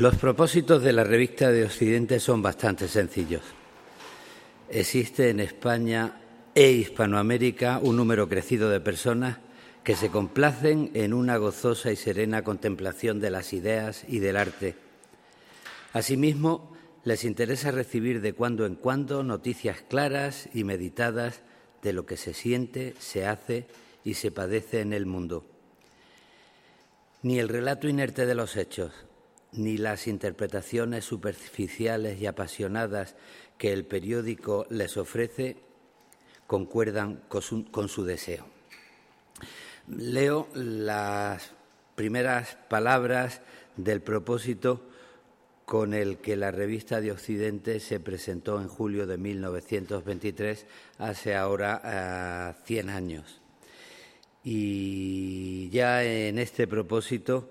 [0.00, 3.42] Los propósitos de la revista de Occidente son bastante sencillos.
[4.70, 6.22] Existe en España
[6.54, 9.40] e Hispanoamérica un número crecido de personas
[9.84, 14.74] que se complacen en una gozosa y serena contemplación de las ideas y del arte.
[15.92, 16.72] Asimismo,
[17.04, 21.42] les interesa recibir de cuando en cuando noticias claras y meditadas
[21.82, 23.66] de lo que se siente, se hace
[24.02, 25.44] y se padece en el mundo.
[27.22, 28.92] Ni el relato inerte de los hechos,
[29.52, 33.16] ni las interpretaciones superficiales y apasionadas
[33.58, 35.56] que el periódico les ofrece
[36.46, 38.46] concuerdan con su, deseo.
[39.86, 41.52] Leo las
[41.94, 43.40] primeras palabras
[43.76, 44.82] del propósito
[45.64, 50.66] con el que la revista de Occidente se presentó en julio de 1923,
[50.98, 53.40] hace ahora 100 eh, años.
[54.42, 57.50] Y ya en este propósito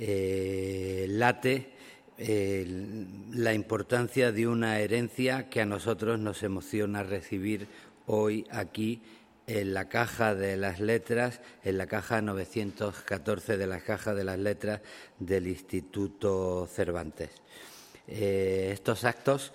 [0.00, 1.72] eh, late
[2.18, 2.64] eh,
[3.32, 7.66] la importancia de una herencia que a nosotros nos emociona recibir
[8.06, 9.02] hoy aquí
[9.48, 14.38] en la caja de las letras, en la caja 914 de la caja de las
[14.38, 14.82] letras
[15.18, 17.30] del Instituto Cervantes.
[18.06, 19.52] Eh, estos actos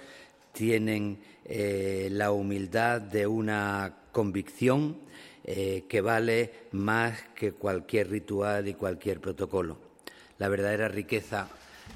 [0.52, 4.98] tienen la humildad de una convicción
[5.44, 9.93] que vale más que cualquier ritual y cualquier protocolo.
[10.40, 11.48] La verdadera riqueza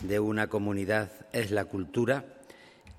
[0.02, 2.26] de una comunidad es la cultura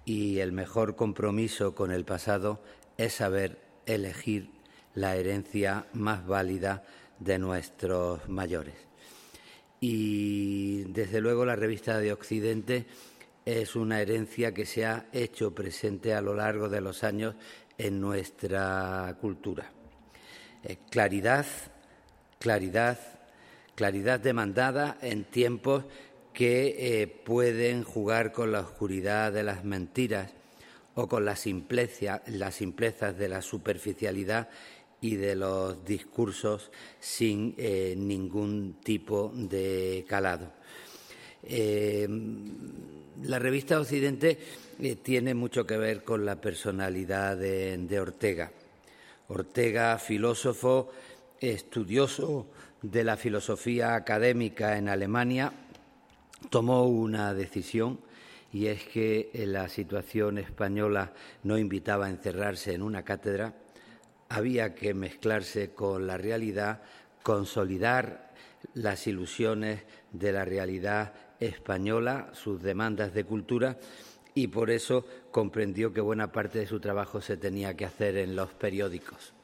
[0.04, 2.62] y el mejor compromiso con el pasado
[2.96, 4.50] es saber elegir
[4.94, 6.82] la herencia más válida
[7.18, 8.74] de nuestros mayores.
[9.80, 12.86] Y desde luego la revista de Occidente
[13.44, 17.34] es una herencia que se ha hecho presente a lo largo de los años
[17.78, 19.70] en nuestra cultura.
[20.64, 21.46] Eh, claridad,
[22.38, 22.98] claridad,
[23.78, 25.84] claridad demandada en tiempos
[26.32, 30.32] que eh, pueden jugar con la oscuridad de las mentiras
[30.96, 34.48] o con la las simplezas de la superficialidad
[35.00, 40.50] y de los discursos sin eh, ningún tipo de calado.
[41.44, 42.08] Eh,
[43.22, 44.38] la revista Occidente
[45.04, 48.50] tiene mucho que ver con la personalidad de Ortega.
[49.28, 50.90] Ortega, filósofo,
[51.40, 52.48] estudioso
[52.82, 55.52] de la filosofía académica en Alemania,
[56.50, 58.00] tomó una decisión
[58.52, 61.12] y es que la situación española
[61.42, 63.54] no invitaba a encerrarse en una cátedra,
[64.28, 66.82] había que mezclarse con la realidad,
[67.22, 68.32] consolidar
[68.74, 73.76] las ilusiones de la realidad española, sus demandas de cultura,
[74.34, 78.36] y por eso comprendió que buena parte de su trabajo se tenía que hacer en
[78.36, 79.34] los periódicos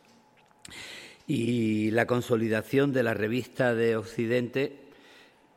[1.27, 4.81] y la consolidación de la revista de Occidente,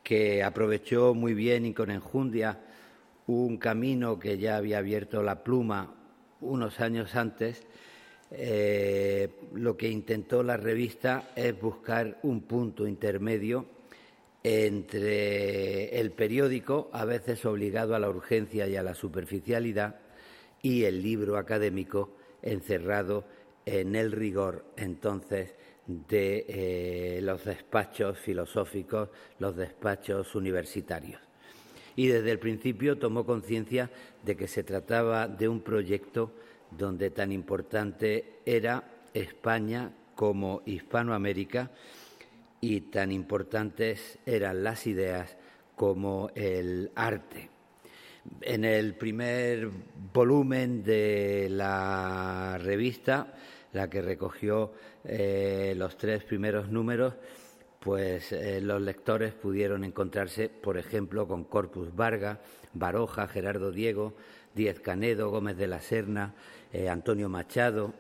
[0.04, 2.62] que aprovechó muy bien y con enjundia
[3.28, 5.94] un camino que ya había abierto la pluma
[6.40, 7.64] unos años antes,
[8.32, 13.66] eh, lo que intentó la revista es buscar un punto intermedio
[14.44, 20.00] entre el periódico, a veces obligado a la urgencia y a la superficialidad,
[20.62, 22.12] y el libro académico
[22.42, 23.26] encerrado
[23.68, 25.54] en el rigor entonces
[25.86, 31.22] de eh, los despachos filosóficos, los despachos universitarios.
[31.98, 33.90] Y desde el principio tomó conciencia
[34.24, 36.32] de que se trataba de un proyecto
[36.72, 41.72] donde tan importante era España como Hispanoamérica
[42.62, 45.36] y tan importantes eran las ideas
[45.76, 47.50] como el arte.
[48.42, 49.70] En el primer
[50.14, 53.34] volumen de la revista
[53.74, 54.72] la que recogió
[55.04, 57.14] eh, los tres primeros números,
[57.80, 62.42] pues eh, los lectores pudieron encontrarse, por ejemplo, con Corpus Varga,
[62.74, 64.14] Baroja, Gerardo Diego,
[64.56, 66.34] Díez Canedo, Gómez de la Serna,
[66.74, 67.94] eh, Antonio Machado,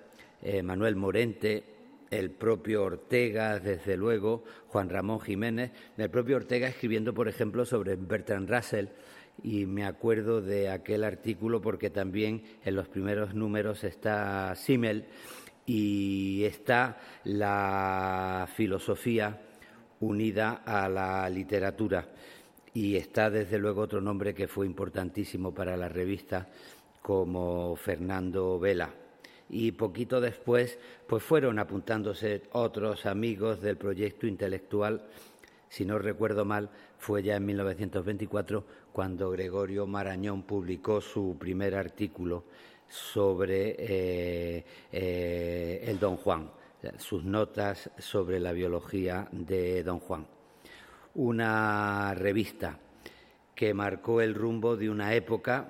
[0.64, 1.64] Manuel Morente,
[2.12, 7.96] el propio Ortega, desde luego, Juan Ramón Jiménez, el propio Ortega escribiendo, por ejemplo, sobre
[7.96, 8.86] Bertrand Russell,
[9.44, 15.06] y me acuerdo de aquel artículo porque también en los primeros números está Simmel
[15.68, 19.40] y está la filosofía
[20.00, 22.08] unida a la literatura.
[22.74, 26.48] Y está desde luego otro nombre que fue importantísimo para la revista
[27.02, 28.94] como Fernando Vela.
[29.50, 35.06] Y poquito después pues fueron apuntándose otros amigos del proyecto intelectual.
[35.69, 42.46] Si no recuerdo mal fue ya en 1924 cuando Gregorio Marañón publicó su primer artículo
[42.89, 46.51] sobre eh, eh, el Don Juan
[46.98, 50.28] sus notas sobre la biología de Don Juan.
[51.16, 52.80] Una revista
[53.56, 55.69] que marcó el rumbo de una época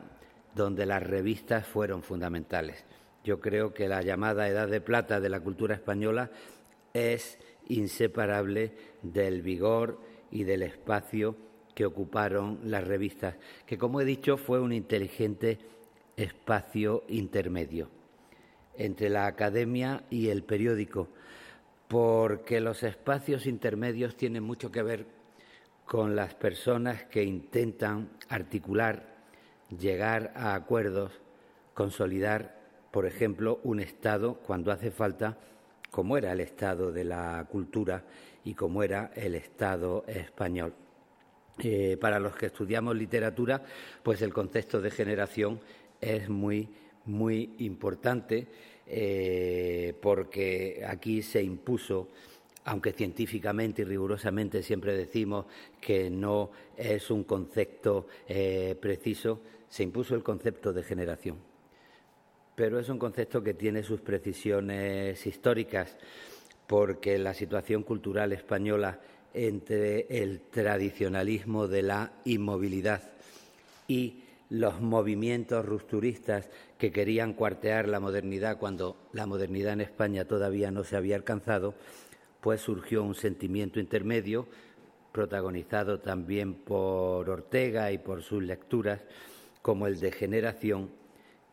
[0.53, 2.85] donde las revistas fueron fundamentales.
[3.23, 6.31] Yo creo que la llamada Edad de Plata de la cultura española
[6.93, 7.37] es
[7.67, 9.99] inseparable del vigor
[10.31, 11.35] y del espacio
[11.73, 13.35] que ocuparon las revistas,
[13.65, 15.59] que como he dicho fue un inteligente
[16.17, 17.89] espacio intermedio
[18.75, 21.07] entre la academia y el periódico,
[21.87, 25.05] porque los espacios intermedios tienen mucho que ver
[25.85, 29.15] con las personas que intentan articular,
[29.79, 31.11] llegar a acuerdos,
[31.73, 32.57] consolidar,
[32.91, 35.37] por ejemplo, un Estado cuando hace falta,
[35.89, 38.03] como era el Estado de la cultura
[38.43, 40.73] y como era el Estado español.
[41.59, 43.63] Eh, para los que estudiamos literatura,
[44.03, 45.59] pues el contexto de generación
[46.01, 46.69] es muy
[47.07, 48.47] muy importante
[48.85, 52.09] eh, porque aquí se impuso
[52.65, 55.45] aunque científicamente y rigurosamente siempre decimos
[55.79, 59.39] que no es un concepto eh, preciso,
[59.69, 61.37] se impuso el concepto de generación.
[62.55, 65.95] Pero es un concepto que tiene sus precisiones históricas,
[66.67, 68.99] porque la situación cultural española
[69.33, 73.13] entre el tradicionalismo de la inmovilidad
[73.87, 80.71] y los movimientos rupturistas que querían cuartear la modernidad cuando la modernidad en España todavía
[80.71, 81.75] no se había alcanzado,
[82.41, 84.47] pues surgió un sentimiento intermedio,
[85.11, 89.01] protagonizado también por Ortega y por sus lecturas,
[89.61, 90.91] como el de generación,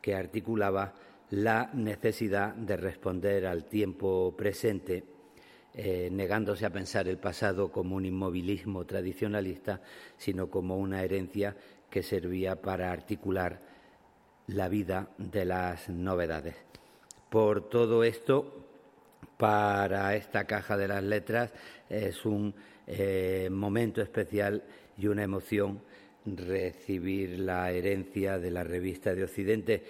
[0.01, 0.95] que articulaba
[1.31, 5.05] la necesidad de responder al tiempo presente,
[5.73, 9.81] eh, negándose a pensar el pasado como un inmovilismo tradicionalista,
[10.17, 11.57] sino como una herencia
[11.95, 13.61] que servía para articular
[14.49, 16.57] la vida de las novedades.
[17.31, 18.67] Por todo esto,
[19.37, 21.53] para esta caja de las letras
[21.89, 22.53] es un
[22.89, 24.65] eh, momento especial
[24.99, 25.83] y una emoción
[26.27, 29.85] recibir la herencia de la revista de Occidente.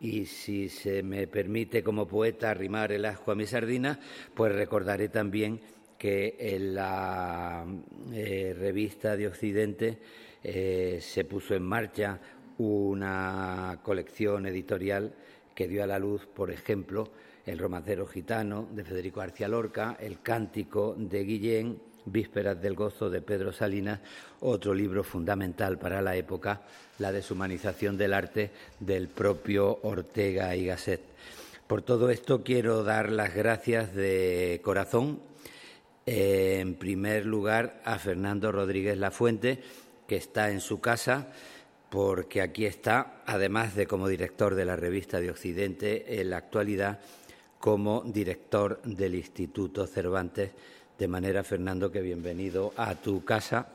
[0.00, 3.98] Y si se me permite como poeta arrimar el asco a mi sardina,
[4.36, 5.60] pues recordaré también
[5.98, 7.66] que en la
[8.12, 9.98] eh, revista de Occidente
[10.42, 12.18] eh, se puso en marcha
[12.58, 15.12] una colección editorial
[15.54, 17.10] que dio a la luz, por ejemplo,
[17.46, 23.20] El romancero gitano de Federico García Lorca, El cántico de Guillén, Vísperas del gozo de
[23.20, 24.00] Pedro Salinas,
[24.40, 26.62] otro libro fundamental para la época,
[26.98, 31.02] la deshumanización del arte del propio Ortega y Gasset.
[31.66, 35.20] Por todo esto quiero dar las gracias de corazón,
[36.06, 39.62] eh, en primer lugar, a Fernando Rodríguez Lafuente,
[40.10, 41.28] que está en su casa,
[41.88, 46.98] porque aquí está, además de como director de la revista de Occidente, en la actualidad
[47.60, 50.50] como director del Instituto Cervantes.
[50.98, 53.68] De manera, Fernando, que bienvenido a tu casa.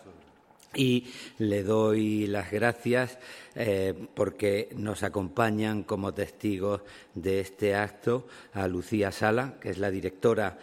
[0.74, 1.06] Y
[1.38, 3.18] le doy las gracias
[3.56, 6.82] eh, porque nos acompañan como testigos
[7.14, 10.60] de este acto a Lucía Sala, que es la directora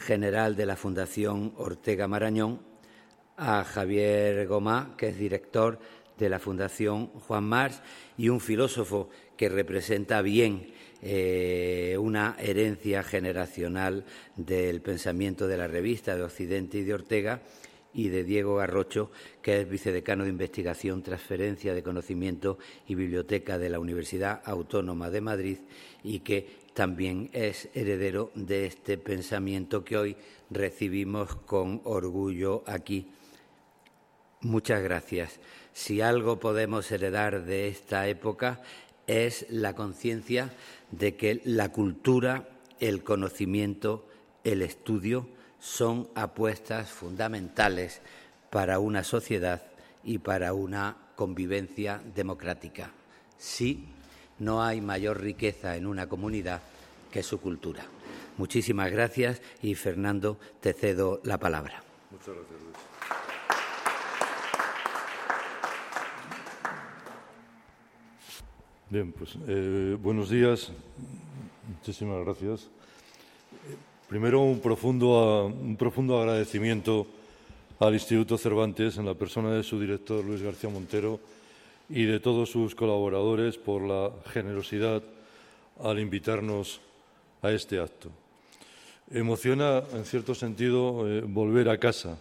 [0.00, 2.75] general de la Fundación Ortega Marañón,
[3.36, 5.78] a Javier Gomá, que es director
[6.18, 7.82] de la Fundación Juan Mars,
[8.16, 14.04] y un filósofo que representa bien eh, una herencia generacional
[14.36, 17.42] del pensamiento de la revista de Occidente y de Ortega,
[17.96, 23.70] y de Diego Garrocho, que es vicedecano de Investigación, Transferencia de Conocimiento y Biblioteca de
[23.70, 25.58] la Universidad Autónoma de Madrid
[26.04, 30.16] y que también es heredero de este pensamiento que hoy
[30.50, 33.08] recibimos con orgullo aquí
[34.40, 35.40] Muchas gracias.
[35.72, 38.62] Si algo podemos heredar de esta época
[39.06, 40.52] es la conciencia
[40.90, 42.48] de que la cultura,
[42.80, 44.06] el conocimiento,
[44.44, 45.28] el estudio
[45.58, 48.00] son apuestas fundamentales
[48.50, 49.62] para una sociedad
[50.04, 52.90] y para una convivencia democrática.
[53.38, 53.88] Sí,
[54.38, 56.62] no hay mayor riqueza en una comunidad
[57.10, 57.84] que su cultura.
[58.36, 61.82] Muchísimas gracias y Fernando, te cedo la palabra.
[62.10, 62.60] Muchas gracias,
[68.88, 70.70] Pues eh, buenos días.
[71.66, 72.68] Muchísimas gracias.
[74.08, 77.04] Primero, un profundo, un profundo agradecimiento
[77.80, 81.18] al Instituto Cervantes en la persona de su director Luis García Montero
[81.88, 85.02] y de todos sus colaboradores por la generosidad
[85.82, 86.80] al invitarnos
[87.42, 88.10] a este acto.
[89.10, 92.18] Emociona, en cierto sentido, eh, volver a casa,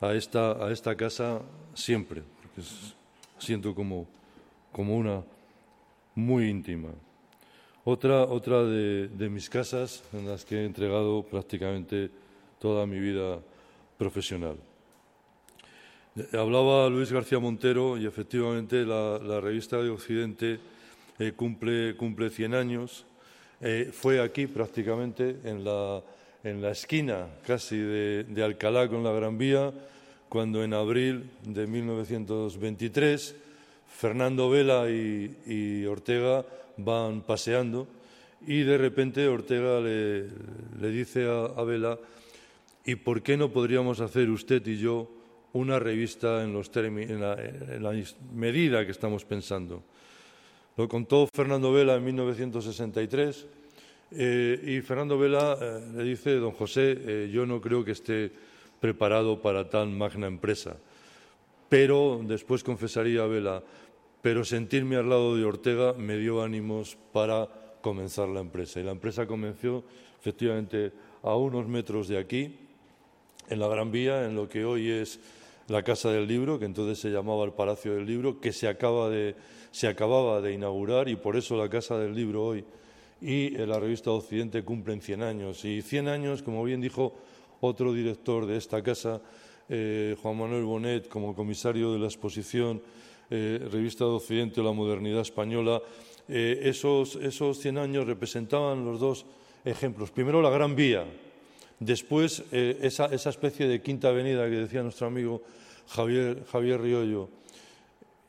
[0.00, 1.42] a esta, a esta casa
[1.74, 2.66] siempre, porque
[3.38, 4.06] siento como,
[4.72, 5.22] como una
[6.20, 6.90] muy íntima.
[7.84, 12.10] Otra, otra de, mis casas en las que he entregado prácticamente
[12.58, 13.40] toda mi vida
[13.96, 14.56] profesional.
[16.32, 20.60] Hablaba Luis García Montero y efectivamente la, revista de Occidente
[21.18, 23.06] eh, cumple, cumple 100 años.
[23.62, 26.02] Eh, fue aquí prácticamente en la,
[26.44, 29.72] en la esquina casi de, Alcalá con la Gran Vía,
[30.28, 33.36] cuando en abril de 1923
[33.90, 36.44] Fernando Vela y Ortega
[36.78, 37.86] van paseando
[38.46, 40.28] y de repente Ortega le,
[40.90, 41.98] dice a, Vela,
[42.84, 45.10] ¿y por qué no podríamos hacer usted y yo
[45.52, 47.36] una revista en, los en, la,
[48.32, 49.82] medida que estamos pensando?
[50.76, 53.46] Lo contó Fernando Vela en 1963
[54.12, 58.32] eh, y Fernando Vela eh, le dice, don José, eh, yo no creo que esté
[58.80, 60.76] preparado para tan magna empresa.
[61.70, 63.62] Pero después confesaría a Vela,
[64.20, 67.48] pero sentirme al lado de Ortega me dio ánimos para
[67.80, 68.80] comenzar la empresa.
[68.80, 69.84] Y la empresa comenzó
[70.20, 72.58] efectivamente a unos metros de aquí,
[73.48, 75.20] en la Gran Vía, en lo que hoy es
[75.68, 79.08] la Casa del Libro, que entonces se llamaba el Palacio del Libro, que se, acaba
[79.08, 79.36] de,
[79.70, 82.64] se acababa de inaugurar y por eso la Casa del Libro hoy
[83.20, 85.64] y la revista Occidente cumplen 100 años.
[85.64, 87.14] Y 100 años, como bien dijo
[87.60, 89.20] otro director de esta casa,
[89.70, 92.82] eh, Juan Manuel Bonet, como comisario de la exposición,
[93.30, 95.80] eh, revista de Occidente, La Modernidad Española,
[96.28, 99.26] eh, esos, esos 100 años representaban los dos
[99.64, 100.10] ejemplos.
[100.10, 101.04] Primero la Gran Vía,
[101.78, 105.42] después eh, esa, especie de quinta avenida que decía nuestro amigo
[105.88, 107.28] Javier, Javier Riollo.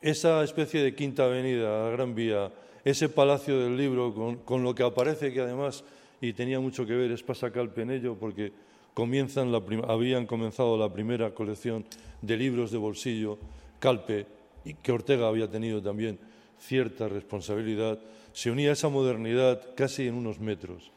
[0.00, 2.50] Esa especie de quinta avenida, la Gran Vía,
[2.84, 5.84] ese palacio del libro, con, lo que aparece que además,
[6.20, 8.52] y tenía mucho que ver, es Pasacal ello, porque
[8.94, 9.52] comienzan
[9.88, 11.84] habían comenzado la primera colección
[12.20, 13.38] de libros de bolsillo,
[13.78, 14.26] Calpe,
[14.64, 16.18] y que Ortega había tenido también
[16.58, 17.98] cierta responsabilidad,
[18.32, 20.92] se unía a esa modernidad casi en unos metros.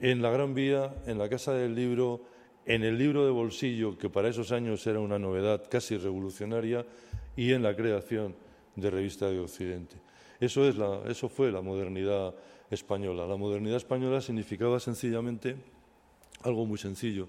[0.00, 2.22] En la Gran Vía, en la Casa del Libro,
[2.66, 6.86] en el libro de bolsillo, que para esos años era una novedad casi revolucionaria,
[7.36, 8.34] y en la creación
[8.76, 9.96] de Revista de Occidente.
[10.40, 10.76] Eso, es
[11.08, 12.34] eso fue la modernidad
[12.70, 13.26] española.
[13.26, 15.56] La modernidad española significaba sencillamente
[16.44, 17.28] algo muy sencillo,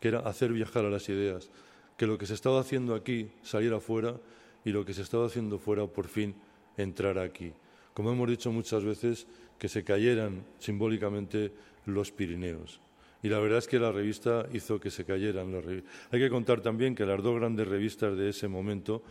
[0.00, 1.50] que era hacer viajar a las ideas,
[1.96, 4.16] que lo que se estaba haciendo aquí saliera fuera
[4.64, 6.34] y lo que se estaba haciendo fuera por fin
[6.76, 7.52] entrar aquí.
[7.94, 9.26] Como hemos dicho muchas veces,
[9.58, 11.52] que se cayeran simbólicamente
[11.86, 12.80] los Pirineos.
[13.22, 16.60] Y la verdad es que la revista hizo que se cayeran los Hay que contar
[16.60, 19.02] también que las dos grandes revistas de ese momento,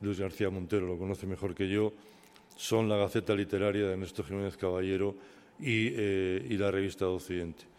[0.00, 1.92] Luis García Montero lo conoce mejor que yo,
[2.56, 5.14] son la Gaceta Literaria de Ernesto Jiménez Caballero
[5.60, 7.71] y, eh, y la Revista de Occidente.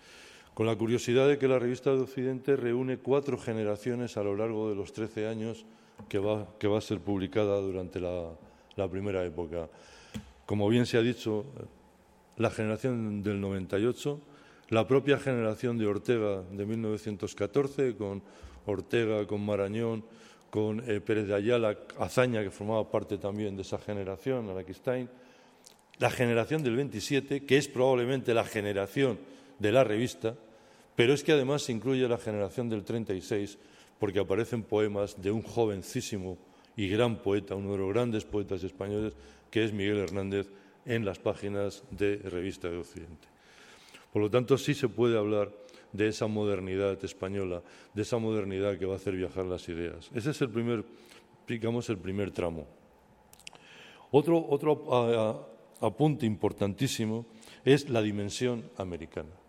[0.53, 4.69] Con la curiosidad de que la Revista de Occidente reúne cuatro generaciones a lo largo
[4.69, 5.65] de los trece años
[6.07, 8.29] que va, que va a ser publicada durante la,
[8.75, 9.67] la primera época.
[10.45, 11.45] Como bien se ha dicho,
[12.37, 14.19] la generación del 98,
[14.69, 18.21] la propia generación de Ortega de 1914, con
[18.65, 20.03] Ortega, con Marañón,
[20.49, 25.09] con eh, Pérez de Ayala, Azaña, que formaba parte también de esa generación, Araquistain,
[25.97, 29.17] la generación del 27, que es probablemente la generación
[29.59, 30.35] de la revista,
[30.95, 33.57] pero es que además se incluye la generación del 36,
[33.99, 36.37] porque aparecen poemas de un jovencísimo
[36.75, 39.13] y gran poeta, uno de los grandes poetas españoles,
[39.49, 40.49] que es Miguel Hernández,
[40.85, 43.27] en las páginas de Revista de Occidente.
[44.11, 45.51] Por lo tanto, sí se puede hablar
[45.91, 47.61] de esa modernidad española,
[47.93, 50.09] de esa modernidad que va a hacer viajar las ideas.
[50.13, 50.83] Ese es el primer,
[51.47, 52.67] digamos, el primer tramo.
[54.11, 55.47] Otro, otro
[55.79, 57.25] apunte importantísimo
[57.63, 59.42] es la dimensión americana.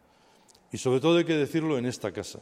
[0.74, 2.40] Y sobre todo hay que decirlo en esta casa.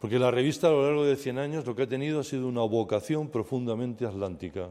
[0.00, 2.46] Porque la revista a lo largo de 100 años lo que ha tenido ha sido
[2.46, 4.68] una vocación profundamente atlántica,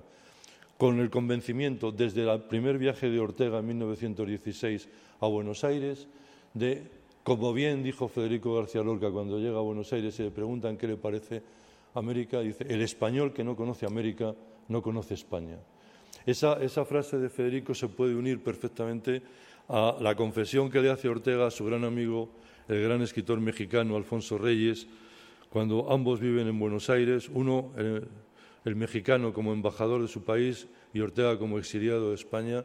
[0.77, 4.89] con el convencimiento desde el primer viaje de Ortega en 1916
[5.21, 6.07] a Buenos Aires
[6.53, 6.83] de,
[7.23, 10.85] como bien dijo Federico García Lorca cuando llega a Buenos Aires y le preguntan qué
[10.85, 11.41] le parece
[11.95, 14.35] América, dice, el español que no conoce América
[14.67, 15.57] no conoce España.
[16.27, 19.23] Esa, esa frase de Federico se puede unir perfectamente
[19.67, 22.29] a la confesión que le hace Ortega a su gran amigo,
[22.69, 24.87] el gran escritor mexicano Alfonso Reyes,
[25.49, 30.99] cuando ambos viven en Buenos Aires, uno, el, mexicano como embajador de su país y
[30.99, 32.63] Ortega como exiliado de España,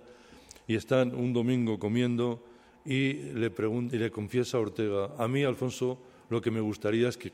[0.68, 2.44] y están un domingo comiendo
[2.84, 3.50] y le,
[3.92, 7.32] y le confiesa a Ortega, a mí, Alfonso, lo que me gustaría es que,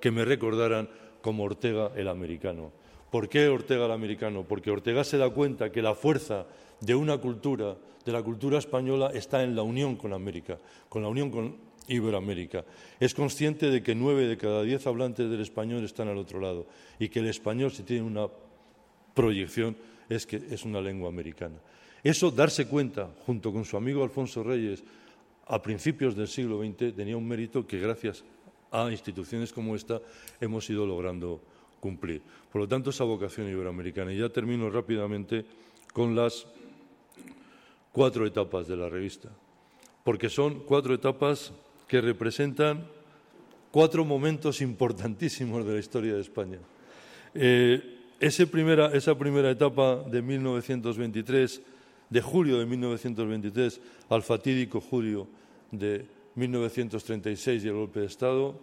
[0.00, 0.88] que me recordaran
[1.20, 2.70] como Ortega el americano.
[3.10, 4.44] ¿Por qué Ortega el americano?
[4.48, 6.46] Porque Ortega se da cuenta que la fuerza
[6.80, 10.58] de una cultura, de la cultura española, está en la unión con América,
[10.88, 12.64] con la unión con Iberoamérica.
[13.00, 16.66] Es consciente de que nueve de cada diez hablantes del español están al otro lado
[16.98, 18.28] y que el español, si tiene una
[19.14, 19.76] proyección,
[20.08, 21.56] es que es una lengua americana.
[22.02, 24.82] Eso, darse cuenta, junto con su amigo Alfonso Reyes,
[25.46, 28.24] a principios del siglo XX, tenía un mérito que gracias
[28.70, 30.00] a instituciones como esta
[30.40, 31.40] hemos ido logrando
[31.80, 32.22] cumplir.
[32.50, 34.12] Por lo tanto, esa vocación iberoamericana.
[34.12, 35.44] Y ya termino rápidamente
[35.92, 36.46] con las
[37.92, 39.28] cuatro etapas de la revista,
[40.02, 41.52] porque son cuatro etapas
[41.92, 42.88] que representan
[43.70, 46.56] cuatro momentos importantísimos de la historia de España.
[47.34, 51.60] Eh, esa primera etapa de 1923,
[52.08, 55.28] de julio de 1923 al fatídico julio
[55.70, 58.58] de 1936 y el golpe de Estado,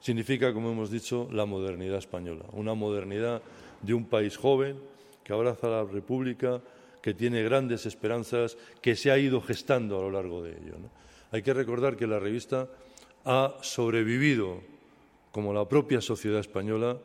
[0.00, 3.42] significa, como hemos dicho, la modernidad española, una modernidad
[3.82, 4.78] de un país joven
[5.22, 6.62] que abraza la República,
[7.02, 10.76] que tiene grandes esperanzas, que se ha ido gestando a lo largo de ello.
[11.32, 12.68] Hay que recordar que la revista
[13.24, 14.60] ha sobrevivido,
[15.32, 16.98] como la propia sociedad española,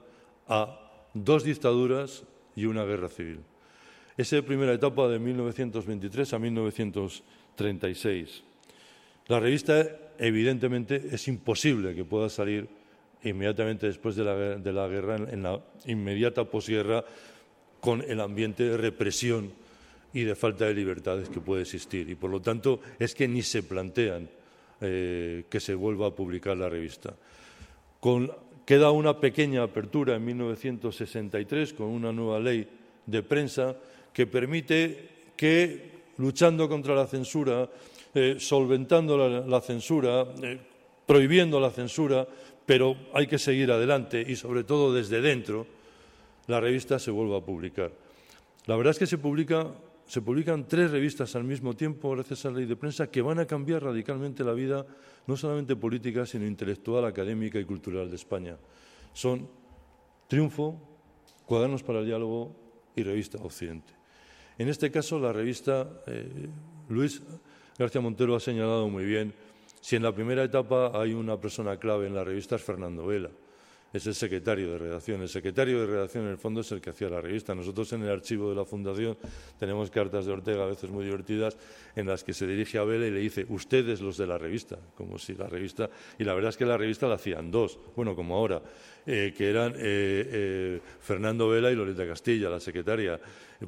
[0.48, 0.79] a
[1.13, 2.24] dos dictaduras
[2.55, 3.39] y una guerra civil.
[4.17, 8.44] Esa primera etapa de 1923 a 1936.
[9.27, 9.86] La revista,
[10.17, 12.67] evidentemente, es imposible que pueda salir
[13.24, 17.03] inmediatamente después de la, guerra, en la inmediata posguerra,
[17.82, 19.51] con el ambiente de represión
[20.15, 22.10] y de falta de libertades que puede existir.
[22.10, 24.29] Y por lo tanto es que ni se plantean
[24.79, 27.13] eh, que se vuelva a publicar la revista.
[28.65, 32.65] queda una pequeña apertura en 1963 con una nueva ley
[33.05, 33.75] de prensa
[34.13, 37.69] que permite que, luchando contra la censura,
[38.13, 40.57] eh, solventando la, censura, eh,
[41.05, 42.25] prohibiendo la censura,
[42.65, 45.68] pero hay que seguir adelante y sobre todo desde dentro,
[46.48, 47.92] la revista se vuelva a publicar.
[48.66, 49.68] La verdad es que se publica
[50.07, 53.39] se publican tres revistas al mismo tiempo gracias a la ley de prensa que van
[53.39, 54.85] a cambiar radicalmente la vida
[55.25, 58.57] no solamente política, sino intelectual, académica y cultural de España.
[59.13, 59.50] Son
[60.27, 60.79] Triunfo,
[61.46, 62.55] Cuadernos para el Diálogo
[62.96, 63.94] y Revista Occidente.
[64.57, 66.48] En este caso, la revista, eh,
[66.89, 67.22] Luis
[67.77, 69.33] García Montero ha señalado muy bien,
[69.81, 73.29] si en la primera etapa hay una persona clave en la revista es Fernando Vela
[73.98, 75.22] es el secretario de redacción.
[75.22, 77.55] El secretario de redacción, en el fondo, es el que hacía la revista.
[77.55, 79.18] Nosotros en el archivo de la Fundación
[79.58, 81.58] tenemos cartas de Ortega, a veces muy divertidas,
[81.96, 84.77] en las que se dirige a Vela y le dice, ustedes los de la revista,
[84.96, 85.90] como si la revista...
[86.20, 88.62] Y la verdad es que la revista la hacían dos, bueno, como ahora,
[89.05, 93.20] eh, que eran eh, eh, Fernando Vela y Loreta Castilla, la secretaria,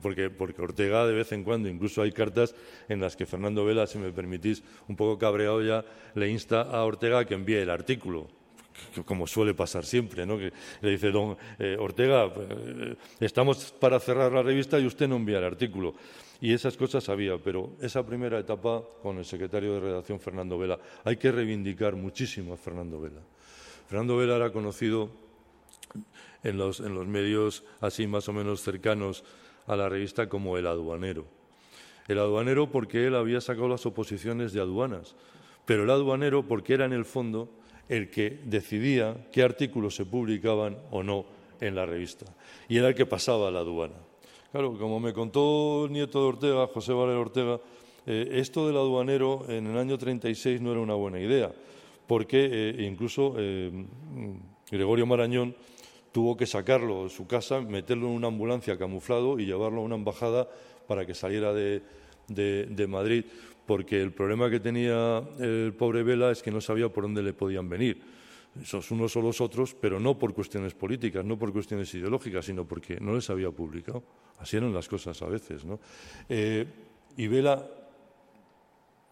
[0.01, 2.53] porque, porque Ortega de vez en cuando, incluso hay cartas
[2.89, 5.85] en las que Fernando Vela, si me permitís, un poco cabreado ya,
[6.15, 8.27] le insta a Ortega a que envíe el artículo
[9.05, 10.37] como suele pasar siempre, ¿no?
[10.37, 15.15] que le dice don eh, Ortega, eh, estamos para cerrar la revista y usted no
[15.15, 15.95] envía el artículo.
[16.39, 20.79] Y esas cosas había, pero esa primera etapa con el secretario de redacción Fernando Vela,
[21.03, 23.21] hay que reivindicar muchísimo a Fernando Vela.
[23.87, 25.09] Fernando Vela era conocido
[26.43, 29.23] en los, en los medios así más o menos cercanos
[29.65, 31.25] a la revista como el aduanero.
[32.07, 35.15] El aduanero porque él había sacado las oposiciones de aduanas,
[35.65, 37.49] pero el aduanero porque era en el fondo
[37.89, 41.25] el que decidía qué artículos se publicaban o no
[41.59, 42.25] en la revista,
[42.67, 43.95] y era el que pasaba a la aduana.
[44.51, 47.59] Claro, como me contó el nieto de Ortega, José Valero Ortega,
[48.05, 51.51] eh, esto del aduanero en el año 36 no era una buena idea,
[52.07, 53.69] porque eh, incluso eh,
[54.71, 55.55] Gregorio Marañón
[56.13, 59.95] tuvo que sacarlo de su casa, meterlo en una ambulancia camuflado y llevarlo a una
[59.95, 60.47] embajada
[60.87, 61.81] para que saliera de,
[62.27, 63.25] de Madrid,
[63.67, 67.33] porque el problema que tenía el pobre Vela es que no sabía por dónde le
[67.33, 68.01] podían venir.
[68.59, 72.65] Esos unos o los otros, pero no por cuestiones políticas, no por cuestiones ideológicas, sino
[72.65, 74.01] porque no les había publicado.
[74.39, 75.65] Así eran las cosas a veces.
[75.65, 75.79] ¿no?
[76.29, 76.65] Eh,
[77.17, 77.69] y Vela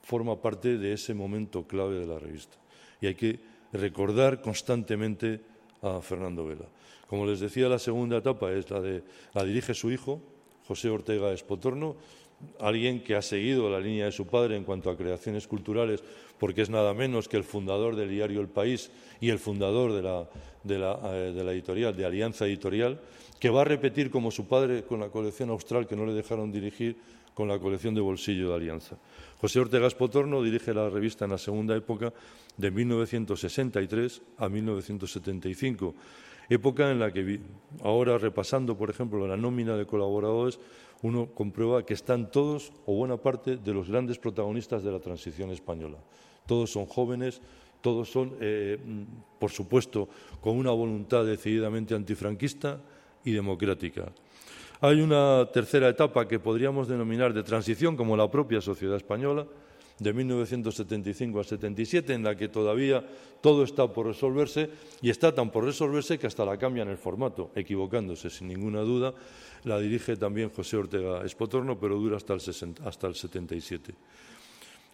[0.02, 2.58] forma parte de ese momento clave de la revista.
[3.02, 3.40] Y hay que
[3.74, 5.42] recordar constantemente
[5.82, 6.66] a Fernando Vela.
[7.08, 10.22] Como les decía, la segunda etapa es la de la dirige su hijo,
[10.66, 11.98] José Ortega Espotorno,
[12.60, 16.04] alguien que ha seguido la línea de su padre en cuanto a creaciones culturales,
[16.40, 20.28] porque es nada menos que el fundador del diario El País y el fundador eh,
[20.64, 23.00] de la editorial, de Alianza Editorial,
[23.40, 26.52] que va a repetir como su padre con la colección austral que no le dejaron
[26.52, 26.98] dirigir,
[27.36, 28.98] con la colección de bolsillo de Alianza.
[29.40, 32.14] José Ortega Espotorno dirige la revista en la segunda época
[32.58, 35.94] de 1963 a 1975,
[36.50, 37.42] época en la que
[37.84, 40.60] ahora repasando, por ejemplo, la nómina de colaboradores,
[41.02, 45.52] uno comprueba que están todos o buena parte de los grandes protagonistas de la transición
[45.52, 45.98] española.
[46.46, 47.42] Todos son jóvenes,
[47.82, 48.80] todos son, eh,
[49.40, 50.10] por supuesto,
[50.42, 52.80] con una voluntad decididamente antifranquista
[53.24, 54.12] y democrática.
[54.82, 59.46] Hay una tercera etapa que podríamos denominar de transición, como la propia sociedad española,
[60.00, 63.06] de 1975 a 77, en la que todavía
[63.42, 64.70] todo está por resolverse
[65.02, 69.14] y está tan por resolverse que hasta la cambian el formato, equivocándose sin ninguna duda.
[69.64, 72.42] La dirige también José Ortega Espotorno, pero dura hasta el,
[72.84, 73.94] hasta el 77.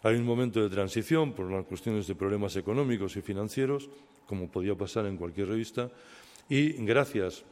[0.04, 3.90] Hay un momento de transición por las cuestiones de problemas económicos y financieros,
[4.26, 5.92] como podía pasar en cualquier revista,
[6.50, 7.44] y gracias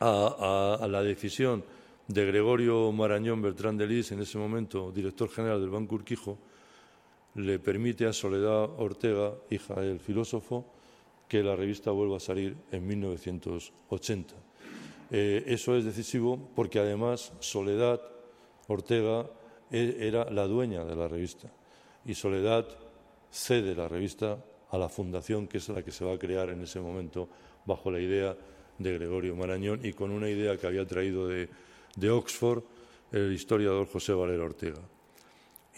[0.00, 1.64] a, la decisión
[2.06, 6.38] de Gregorio Marañón Bertrán de Lis, en ese momento director general del Banco Urquijo,
[7.38, 10.66] le permite a Soledad Ortega, hija del filósofo,
[11.28, 14.34] que la revista vuelva a salir en 1980.
[15.10, 18.00] Eh, eso es decisivo porque además Soledad
[18.66, 19.30] Ortega
[19.70, 21.48] e, era la dueña de la revista
[22.04, 22.66] y Soledad
[23.30, 26.60] cede la revista a la fundación que es la que se va a crear en
[26.62, 27.28] ese momento
[27.64, 28.36] bajo la idea
[28.78, 31.48] de Gregorio Marañón y con una idea que había traído de,
[32.10, 32.62] Oxford
[33.12, 34.80] el historiador José Valera Ortega.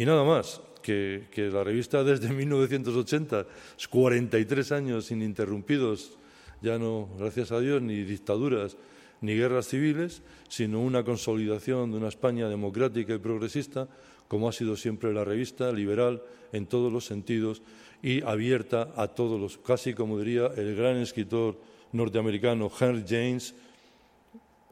[0.00, 3.46] Y nada más, que, la revista desde 1980,
[3.90, 6.16] 43 años ininterrumpidos,
[6.62, 8.78] ya no, gracias a Dios, ni dictaduras
[9.20, 13.88] ni guerras civiles, sino una consolidación de una España democrática y progresista,
[14.26, 16.22] como ha sido siempre la revista, liberal
[16.54, 17.60] en todos los sentidos
[18.02, 21.60] y abierta a todos los, casi como diría el gran escritor
[21.92, 23.54] norteamericano Henry James.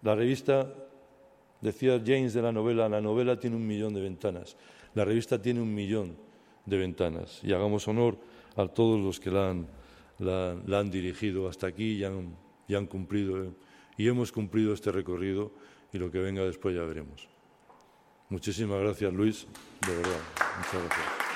[0.01, 0.73] La revista,
[1.61, 4.57] decía James de la novela, la novela tiene un millón de ventanas,
[4.99, 6.17] la revista tiene un millón
[6.67, 8.19] de ventanas y hagamos honor
[8.57, 12.05] a todos los que la han, dirigido hasta aquí
[12.69, 13.55] y han, cumplido
[13.97, 15.53] y hemos cumplido este recorrido
[15.93, 17.29] y lo que venga después ya veremos.
[18.29, 19.47] Muchísimas gracias, Luis,
[19.87, 20.21] de verdad.
[20.59, 21.28] Muchas gracias.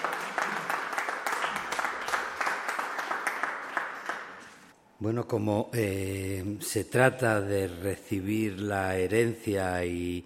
[5.03, 10.25] Bueno, como eh, se trata de recibir la herencia y,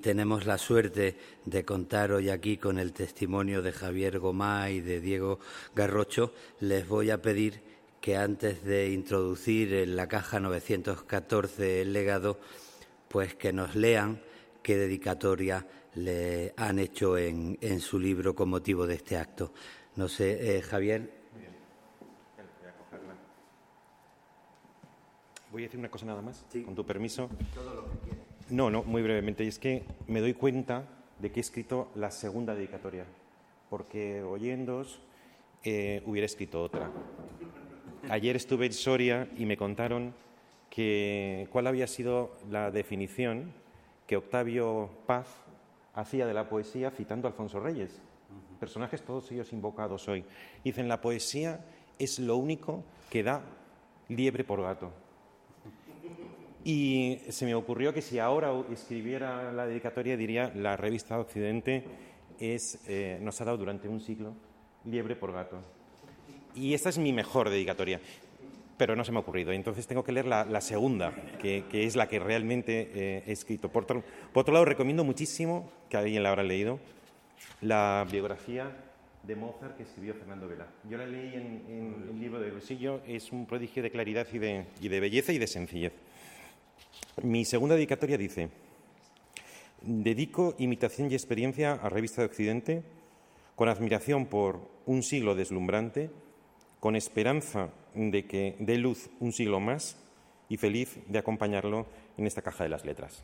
[0.00, 5.00] tenemos la suerte de contar hoy aquí con el testimonio de Javier Gomá y de
[5.00, 5.40] Diego
[5.74, 7.62] Garrocho, les voy a pedir
[8.00, 12.38] que antes de introducir en la caja 914 el legado,
[13.08, 14.22] pues que nos lean
[14.62, 19.52] qué dedicatoria le han hecho en, su libro con motivo de este acto.
[19.96, 21.21] No sé, eh, Javier.
[25.52, 27.28] Voy a decir una cosa nada más, con tu permiso.
[27.54, 28.24] Todo lo que quieras.
[28.48, 29.44] No, no, muy brevemente.
[29.44, 30.86] Y es que me doy cuenta
[31.18, 33.04] de que he escrito la segunda dedicatoria,
[33.68, 35.02] porque oyéndos
[35.62, 36.90] eh, hubiera escrito otra.
[38.08, 40.14] Ayer estuve en Soria y me contaron
[40.70, 43.52] que cuál había sido la definición
[44.06, 45.28] que Octavio Paz
[45.92, 48.00] hacía de la poesía citando a Alfonso Reyes.
[48.58, 50.24] Personajes todos ellos invocados hoy.
[50.64, 51.62] Dicen, la poesía
[51.98, 53.42] es lo único que da
[54.08, 54.92] liebre por gato.
[56.64, 61.84] Y se me ocurrió que si ahora escribiera la dedicatoria diría la revista Occidente
[62.38, 64.34] es, eh, nos ha dado durante un siglo
[64.84, 65.60] liebre por gato.
[66.54, 68.00] Y esta es mi mejor dedicatoria,
[68.76, 69.52] pero no se me ha ocurrido.
[69.52, 73.68] Entonces tengo que leer la, segunda, que, es la que realmente eh, he escrito.
[73.68, 73.84] Por
[74.34, 76.78] otro, lado, recomiendo muchísimo, que alguien la habrá leído,
[77.60, 78.70] la biografía
[79.22, 80.66] de Mozart que escribió Fernando Vela.
[80.88, 85.00] Yo la leí en, el libro de bolsillo, es un prodigio de claridad y de
[85.00, 85.92] belleza y de sencillez.
[87.20, 88.48] Mi segunda dedicatoria dice,
[89.82, 92.82] dedico imitación y experiencia a Revista de Occidente
[93.54, 96.10] con admiración por un siglo deslumbrante,
[96.80, 99.96] con esperanza de que dé luz un siglo más
[100.48, 103.22] y feliz de acompañarlo en esta caja de las letras.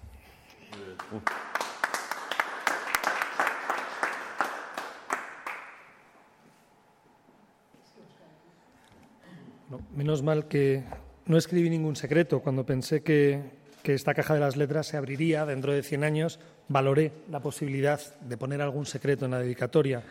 [9.95, 10.85] menos mal que
[11.27, 15.47] no escribí ningún secreto cuando pensé que que esta caja de las letras se abriría
[15.47, 20.03] dentro de 100 años, valoré la posibilidad de poner algún secreto en la dedicatoria.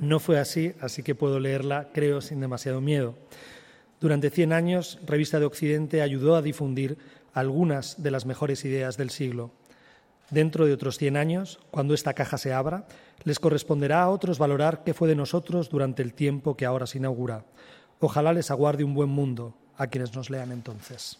[0.00, 3.14] No fue así, así que puedo leerla, creo, sin demasiado miedo.
[4.00, 6.98] Durante 100 años, Revista de Occidente ayudó a difundir
[7.32, 9.52] algunas de las mejores ideas del siglo.
[10.30, 12.86] Dentro de otros 100 años, cuando esta caja se abra,
[13.24, 16.98] les corresponderá a otros valorar qué fue de nosotros durante el tiempo que ahora se
[16.98, 17.44] inaugura.
[18.00, 21.18] Ojalá les aguarde un buen mundo a quienes nos lean entonces.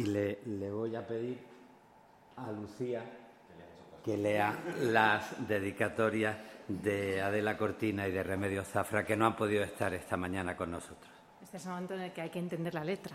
[0.00, 1.38] Y le, voy a pedir
[2.38, 3.04] a Lucía
[4.02, 9.62] que lea las dedicatorias de Adela Cortina y de Remedios Zafra que no han podido
[9.62, 11.10] estar esta mañana con nosotros.
[11.42, 13.14] Este es el momento en el que hay que entender la letra.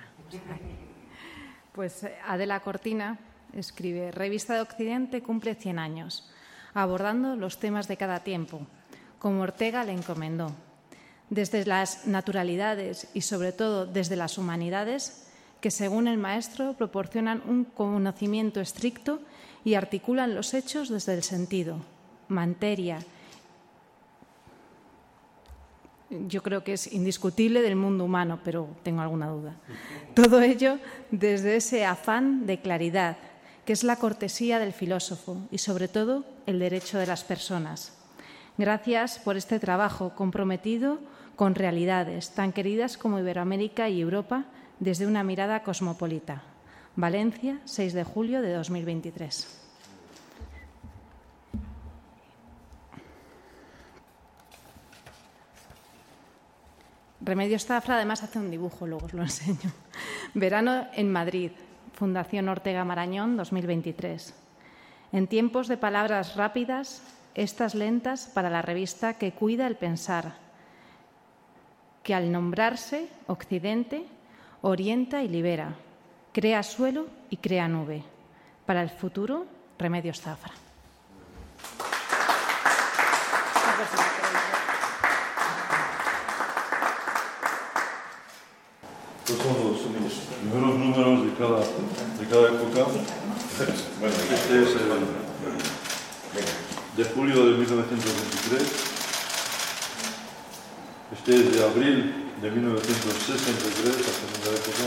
[1.72, 3.18] Pues eh, Adela Cortina
[3.54, 6.32] escribe, Revista de Occidente cumple 100 años,
[6.76, 8.62] abordando los temas de cada tiempo,
[9.18, 10.52] como Ortega le encomendó.
[11.32, 15.25] Desde las naturalidades y sobre todo desde las humanidades,
[15.66, 19.20] que según el maestro proporcionan un conocimiento estricto
[19.64, 21.78] y articulan los hechos desde el sentido,
[22.28, 23.00] materia,
[26.28, 29.56] yo creo que es indiscutible del mundo humano, pero tengo alguna duda.
[30.14, 30.78] Todo ello
[31.10, 33.18] desde ese afán de claridad,
[33.66, 37.92] que es la cortesía del filósofo y, sobre todo, el derecho de las personas.
[38.60, 41.00] Gracias por este trabajo comprometido
[41.36, 44.46] con realidades tan queridas como Iberoamérica y Europa
[44.80, 46.44] desde una mirada cosmopolita.
[46.96, 49.62] Valencia, 6 de julio de 2023.
[57.22, 59.72] Remedios Zafra además hace un dibujo, luego os lo enseño.
[60.34, 61.52] Verano en Madrid,
[61.94, 64.34] Fundación Ortega Marañón 2023.
[65.12, 67.02] En tiempos de palabras rápidas,
[67.34, 70.36] estas lentas para la revista que cuida el pensar,
[72.04, 74.06] que al nombrarse Occidente
[74.68, 75.76] orienta y libera,
[76.34, 78.04] crea suelo y crea nube.
[78.66, 79.46] Para el futuro,
[79.78, 80.54] Remedios Zafra.
[89.24, 89.82] Estos son los
[90.42, 92.92] primeros números de cada, de cada época.
[94.34, 94.90] Este es el
[96.98, 98.95] de julio de 1923.
[101.28, 104.86] Este es de abril de 1963, la segunda época.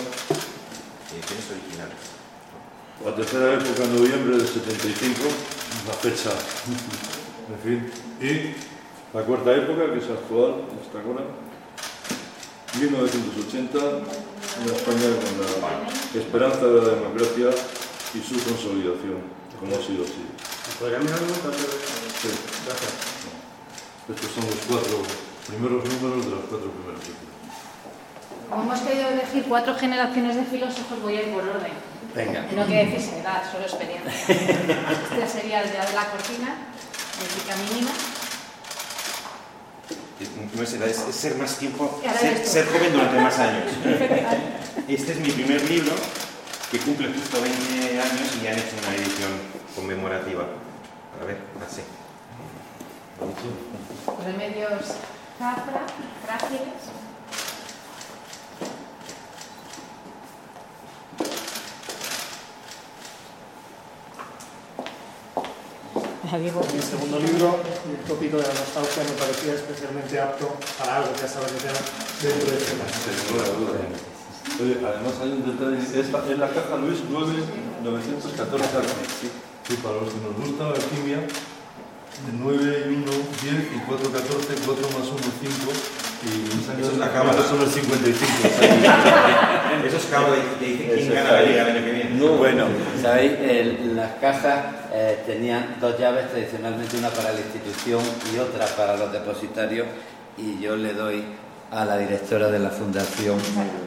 [1.11, 1.99] Ediciones originales.
[3.05, 5.19] La tercera época, noviembre del 75,
[5.89, 6.31] la fecha.
[7.51, 7.91] en fin.
[8.23, 8.55] Y
[9.17, 11.27] la cuarta época, que es actual, esta ahora.
[12.79, 17.51] 1980, una España con la esperanza de la democracia
[18.15, 19.27] y su consolidación,
[19.59, 20.23] como ha sido así.
[20.79, 21.51] ¿Podría mirar un momento?
[22.23, 22.31] Sí.
[22.63, 22.95] Gracias.
[24.07, 25.03] Estos son los cuatro
[25.49, 27.29] primeros números de las cuatro primeras épocas.
[28.49, 31.73] Como hemos querido elegir cuatro generaciones de filósofos, voy a ir por orden.
[32.15, 32.47] Venga.
[32.55, 34.11] No quiere decir edad, solo experiencia.
[34.11, 36.57] Este sería el de Adela Cortina,
[37.19, 37.91] de Chica Mínima.
[40.55, 42.01] No es edad, es, es ser más tiempo,
[42.45, 43.65] ser, joven durante más años.
[44.89, 45.93] Este es mi primer libro,
[46.71, 49.33] que cumple justo 20 años y han hecho una edición
[49.77, 50.45] conmemorativa.
[51.21, 51.83] A ver, así.
[54.25, 54.97] Remedios
[55.39, 55.87] Zafra,
[56.27, 56.83] frágiles.
[66.25, 71.13] Ya Mi segundo libro, el tópico de la nostalgia, me parecía especialmente apto para algo
[71.15, 71.77] que acaba de tener
[72.21, 72.75] dentro de este
[73.31, 73.79] duda.
[74.61, 77.33] Oye, además hay un detalle, es la, es la caja Luis 9,
[77.85, 78.67] 914.
[79.69, 81.23] Sí, para los que nos gusta la alquimia,
[82.41, 83.05] 9 y 1,
[83.43, 85.73] 10 y 4, 14, 4 más 1, 5.
[86.21, 87.43] Y Eso es la cábala.
[87.43, 88.33] Son los 55.
[89.87, 90.07] Eso es
[90.61, 92.11] de dice quién gana la liga el año que viene.
[92.37, 92.65] Bueno,
[93.01, 98.03] sabéis, El- las cajas eh, tenían dos llaves tradicionalmente, una para la institución
[98.35, 99.87] y otra para los depositarios,
[100.37, 101.25] y yo le doy
[101.71, 103.39] a la directora de la fundación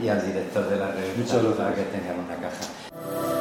[0.01, 3.40] y al director de la revista para que tengan una caja.